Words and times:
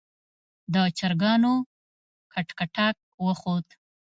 د 0.73 0.75
چرګانو 0.97 1.53
کټکټاک 2.33 2.95
وخوت. 3.25 3.67